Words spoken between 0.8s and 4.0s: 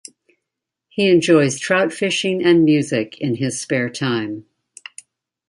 He enjoys trout fishing and music in his spare